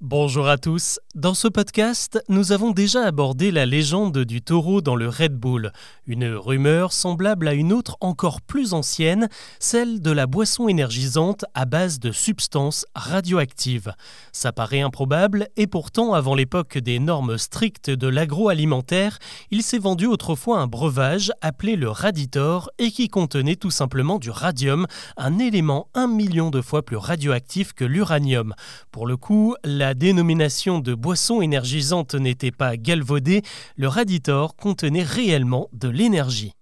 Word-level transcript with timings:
Bonjour 0.00 0.46
à 0.46 0.58
tous. 0.58 1.00
Dans 1.16 1.34
ce 1.34 1.48
podcast, 1.48 2.22
nous 2.28 2.52
avons 2.52 2.70
déjà 2.70 3.04
abordé 3.04 3.50
la 3.50 3.66
légende 3.66 4.18
du 4.18 4.40
taureau 4.40 4.80
dans 4.80 4.94
le 4.94 5.08
Red 5.08 5.34
Bull, 5.34 5.72
une 6.06 6.26
rumeur 6.28 6.92
semblable 6.92 7.48
à 7.48 7.54
une 7.54 7.72
autre 7.72 7.96
encore 8.00 8.40
plus 8.40 8.74
ancienne, 8.74 9.28
celle 9.58 10.00
de 10.00 10.12
la 10.12 10.28
boisson 10.28 10.68
énergisante 10.68 11.44
à 11.54 11.64
base 11.64 11.98
de 11.98 12.12
substances 12.12 12.86
radioactives. 12.94 13.92
Ça 14.30 14.52
paraît 14.52 14.82
improbable 14.82 15.48
et 15.56 15.66
pourtant, 15.66 16.12
avant 16.12 16.36
l'époque 16.36 16.78
des 16.78 17.00
normes 17.00 17.36
strictes 17.36 17.90
de 17.90 18.06
l'agroalimentaire, 18.06 19.18
il 19.50 19.64
s'est 19.64 19.80
vendu 19.80 20.06
autrefois 20.06 20.60
un 20.60 20.68
breuvage 20.68 21.32
appelé 21.40 21.74
le 21.74 21.90
Raditor 21.90 22.70
et 22.78 22.92
qui 22.92 23.08
contenait 23.08 23.56
tout 23.56 23.72
simplement 23.72 24.20
du 24.20 24.30
radium, 24.30 24.86
un 25.16 25.40
élément 25.40 25.88
un 25.94 26.06
million 26.06 26.50
de 26.50 26.60
fois 26.60 26.84
plus 26.84 26.96
radioactif 26.96 27.72
que 27.72 27.84
l'uranium. 27.84 28.54
Pour 28.92 29.08
le 29.08 29.16
coup, 29.16 29.56
la 29.64 29.87
la 29.88 29.94
dénomination 29.94 30.80
de 30.80 30.94
boisson 30.94 31.40
énergisante 31.40 32.14
n'était 32.14 32.50
pas 32.50 32.76
galvaudée, 32.76 33.40
le 33.76 33.88
Raditor 33.88 34.54
contenait 34.54 35.02
réellement 35.02 35.70
de 35.72 35.88
l'énergie. 35.88 36.57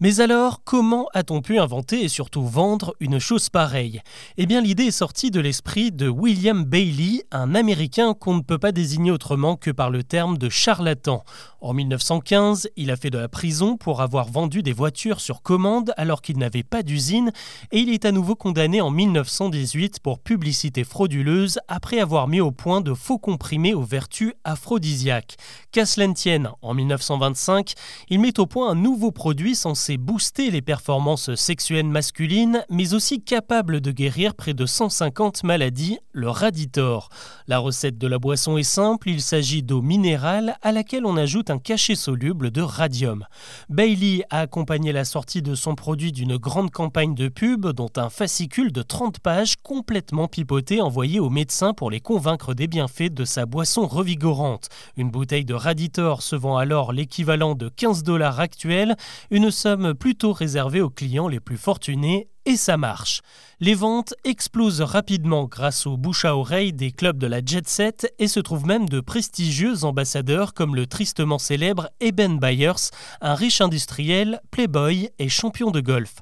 Mais 0.00 0.20
alors, 0.20 0.64
comment 0.64 1.06
a-t-on 1.14 1.40
pu 1.40 1.60
inventer 1.60 2.02
et 2.02 2.08
surtout 2.08 2.44
vendre 2.44 2.96
une 2.98 3.20
chose 3.20 3.48
pareille? 3.48 4.00
Eh 4.36 4.44
bien, 4.44 4.60
l'idée 4.60 4.86
est 4.86 4.90
sortie 4.90 5.30
de 5.30 5.38
l'esprit 5.38 5.92
de 5.92 6.08
William 6.08 6.64
Bailey, 6.64 7.22
un 7.30 7.54
Américain 7.54 8.12
qu'on 8.12 8.34
ne 8.34 8.40
peut 8.40 8.58
pas 8.58 8.72
désigner 8.72 9.12
autrement 9.12 9.54
que 9.54 9.70
par 9.70 9.90
le 9.90 10.02
terme 10.02 10.36
de 10.36 10.48
charlatan. 10.48 11.22
En 11.60 11.72
1915, 11.74 12.68
il 12.76 12.90
a 12.90 12.96
fait 12.96 13.08
de 13.08 13.18
la 13.18 13.28
prison 13.28 13.76
pour 13.76 14.02
avoir 14.02 14.26
vendu 14.26 14.62
des 14.64 14.72
voitures 14.72 15.20
sur 15.20 15.42
commande 15.42 15.94
alors 15.96 16.22
qu'il 16.22 16.38
n'avait 16.38 16.64
pas 16.64 16.82
d'usine, 16.82 17.30
et 17.70 17.78
il 17.78 17.90
est 17.90 18.04
à 18.04 18.12
nouveau 18.12 18.34
condamné 18.34 18.80
en 18.80 18.90
1918 18.90 20.00
pour 20.00 20.18
publicité 20.18 20.82
frauduleuse 20.82 21.60
après 21.68 22.00
avoir 22.00 22.26
mis 22.26 22.40
au 22.40 22.50
point 22.50 22.80
de 22.80 22.94
faux 22.94 23.18
comprimés 23.18 23.74
aux 23.74 23.82
vertus 23.82 24.32
aphrodisiaques. 24.42 25.36
Qu'à 25.70 25.84
tienne, 26.14 26.50
en 26.62 26.74
1925, 26.74 27.74
il 28.10 28.18
met 28.18 28.40
au 28.40 28.46
point 28.46 28.70
un 28.70 28.74
nouveau 28.74 29.12
produit 29.12 29.54
censé 29.84 29.98
booster 29.98 30.50
les 30.50 30.62
performances 30.62 31.34
sexuelles 31.34 31.84
masculines, 31.84 32.64
mais 32.70 32.94
aussi 32.94 33.20
capable 33.22 33.82
de 33.82 33.90
guérir 33.90 34.34
près 34.34 34.54
de 34.54 34.64
150 34.64 35.44
maladies, 35.44 35.98
le 36.12 36.30
Raditor. 36.30 37.10
La 37.48 37.58
recette 37.58 37.98
de 37.98 38.06
la 38.06 38.18
boisson 38.18 38.56
est 38.56 38.62
simple, 38.62 39.10
il 39.10 39.20
s'agit 39.20 39.62
d'eau 39.62 39.82
minérale 39.82 40.56
à 40.62 40.72
laquelle 40.72 41.04
on 41.04 41.18
ajoute 41.18 41.50
un 41.50 41.58
cachet 41.58 41.96
soluble 41.96 42.50
de 42.50 42.62
radium. 42.62 43.26
Bailey 43.68 44.24
a 44.30 44.40
accompagné 44.40 44.92
la 44.92 45.04
sortie 45.04 45.42
de 45.42 45.54
son 45.54 45.74
produit 45.74 46.12
d'une 46.12 46.38
grande 46.38 46.70
campagne 46.70 47.14
de 47.14 47.28
pub, 47.28 47.66
dont 47.66 47.92
un 47.96 48.08
fascicule 48.08 48.72
de 48.72 48.80
30 48.80 49.18
pages 49.18 49.56
complètement 49.62 50.28
pipoté 50.28 50.80
envoyé 50.80 51.20
aux 51.20 51.30
médecins 51.30 51.74
pour 51.74 51.90
les 51.90 52.00
convaincre 52.00 52.54
des 52.54 52.68
bienfaits 52.68 53.12
de 53.12 53.26
sa 53.26 53.44
boisson 53.44 53.86
revigorante. 53.86 54.68
Une 54.96 55.10
bouteille 55.10 55.44
de 55.44 55.54
Raditor 55.54 56.22
se 56.22 56.36
vend 56.36 56.56
alors 56.56 56.94
l'équivalent 56.94 57.54
de 57.54 57.68
15 57.68 58.02
dollars 58.02 58.40
actuels, 58.40 58.96
une 59.30 59.50
somme 59.50 59.73
plutôt 59.94 60.32
réservé 60.32 60.80
aux 60.80 60.90
clients 60.90 61.28
les 61.28 61.40
plus 61.40 61.56
fortunés 61.56 62.28
et 62.46 62.56
ça 62.56 62.76
marche. 62.76 63.22
Les 63.60 63.74
ventes 63.74 64.14
explosent 64.24 64.82
rapidement 64.82 65.44
grâce 65.44 65.86
aux 65.86 65.96
bouche 65.96 66.24
à 66.24 66.36
oreille 66.36 66.72
des 66.72 66.92
clubs 66.92 67.18
de 67.18 67.26
la 67.26 67.40
jet 67.44 67.66
set 67.68 68.12
et 68.18 68.28
se 68.28 68.40
trouvent 68.40 68.66
même 68.66 68.88
de 68.88 69.00
prestigieux 69.00 69.84
ambassadeurs 69.84 70.54
comme 70.54 70.74
le 70.74 70.86
tristement 70.86 71.38
célèbre 71.38 71.88
Eben 72.00 72.38
Byers, 72.38 72.90
un 73.20 73.34
riche 73.34 73.60
industriel, 73.60 74.40
playboy 74.50 75.08
et 75.18 75.28
champion 75.28 75.70
de 75.70 75.80
golf. 75.80 76.16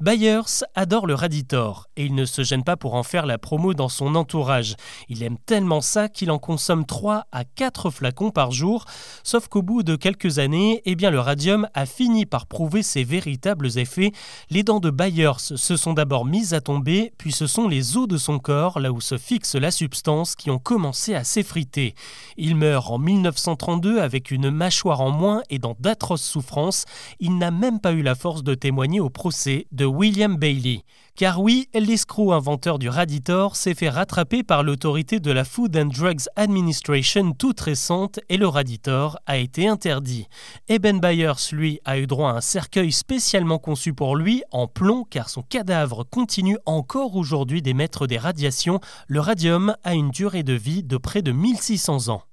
Byers 0.00 0.64
adore 0.74 1.06
le 1.06 1.14
Raditor 1.14 1.86
et 1.96 2.04
il 2.04 2.14
ne 2.14 2.24
se 2.24 2.42
gêne 2.42 2.64
pas 2.64 2.76
pour 2.76 2.94
en 2.94 3.04
faire 3.04 3.26
la 3.26 3.38
promo 3.38 3.74
dans 3.74 3.88
son 3.88 4.16
entourage. 4.16 4.74
Il 5.08 5.22
aime 5.22 5.38
tellement 5.46 5.80
ça 5.80 6.08
qu'il 6.08 6.32
en 6.32 6.38
consomme 6.38 6.84
3 6.84 7.26
à 7.30 7.44
4 7.44 7.90
flacons 7.90 8.30
par 8.30 8.50
jour, 8.50 8.86
sauf 9.22 9.46
qu'au 9.46 9.62
bout 9.62 9.84
de 9.84 9.94
quelques 9.94 10.40
années, 10.40 10.82
eh 10.84 10.96
bien 10.96 11.10
le 11.10 11.20
radium 11.20 11.68
a 11.74 11.86
fini 11.86 12.26
par 12.26 12.46
prouver 12.46 12.82
ses 12.82 13.04
véritables 13.04 13.78
effets. 13.78 14.10
Les 14.50 14.64
dents 14.64 14.80
de 14.80 14.90
Byers 14.90 15.38
se 15.40 15.76
sont 15.76 15.92
d'abord 15.92 16.24
mises 16.24 16.54
à 16.54 16.60
tomber, 16.60 17.12
puis 17.16 17.30
ce 17.30 17.46
sont 17.46 17.68
les 17.68 17.96
os 17.96 18.08
de 18.08 18.16
son 18.16 18.40
corps, 18.40 18.80
là 18.80 18.90
où 18.90 19.00
se 19.00 19.16
fixe 19.16 19.54
la 19.54 19.70
substance, 19.70 20.34
qui 20.34 20.50
ont 20.50 20.58
commencé 20.58 21.14
à 21.14 21.22
s'effriter. 21.22 21.94
Il 22.36 22.56
meurt 22.56 22.90
en 22.90 22.98
1932 22.98 24.00
avec 24.00 24.32
une 24.32 24.50
mâchoire 24.50 25.00
en 25.00 25.10
moins 25.10 25.42
et 25.50 25.58
dans 25.60 25.76
d'atroces 25.78 26.22
souffrances. 26.24 26.84
Il 27.20 27.38
n'a 27.38 27.50
même 27.50 27.80
pas 27.80 27.92
eu 27.92 28.02
la 28.02 28.14
force 28.14 28.42
de 28.42 28.54
témoigner 28.54 29.00
au 29.00 29.10
procès 29.10 29.66
William 29.84 30.36
Bailey. 30.36 30.82
Car 31.16 31.40
oui, 31.40 31.68
l'escroc 31.74 32.32
inventeur 32.32 32.78
du 32.80 32.88
Raditor 32.88 33.54
s'est 33.54 33.74
fait 33.74 33.88
rattraper 33.88 34.42
par 34.42 34.64
l'autorité 34.64 35.20
de 35.20 35.30
la 35.30 35.44
Food 35.44 35.76
and 35.76 35.86
Drugs 35.86 36.24
Administration 36.34 37.32
toute 37.32 37.60
récente 37.60 38.18
et 38.28 38.36
le 38.36 38.48
Raditor 38.48 39.18
a 39.26 39.36
été 39.36 39.68
interdit. 39.68 40.26
Eben 40.68 40.98
Byers, 40.98 41.52
lui, 41.52 41.78
a 41.84 41.98
eu 41.98 42.08
droit 42.08 42.30
à 42.30 42.36
un 42.38 42.40
cercueil 42.40 42.90
spécialement 42.90 43.58
conçu 43.58 43.94
pour 43.94 44.16
lui 44.16 44.42
en 44.50 44.66
plomb 44.66 45.04
car 45.08 45.30
son 45.30 45.42
cadavre 45.42 46.04
continue 46.04 46.58
encore 46.66 47.14
aujourd'hui 47.14 47.62
d'émettre 47.62 48.08
des 48.08 48.18
radiations. 48.18 48.80
Le 49.06 49.20
radium 49.20 49.76
a 49.84 49.94
une 49.94 50.10
durée 50.10 50.42
de 50.42 50.54
vie 50.54 50.82
de 50.82 50.96
près 50.96 51.22
de 51.22 51.30
1600 51.30 52.08
ans. 52.08 52.24